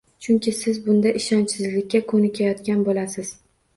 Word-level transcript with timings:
Chunki 0.27 0.53
siz 0.59 0.79
bunda 0.87 1.11
ishonchsizlikka 1.19 2.01
ko‘nikayotgan 2.13 2.85
bo‘lasiz. 2.89 3.31